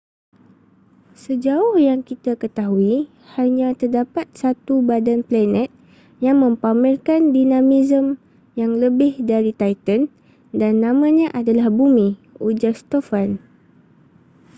[1.23, 2.95] sejauh yang kita ketahui
[3.37, 5.69] hanya terdapat satu badan planet
[6.25, 8.09] yang mempamerkan dinamisme
[8.61, 10.01] yang lebih dari titan
[10.59, 12.09] dan namanya adalah bumi
[12.47, 13.29] ujar stofan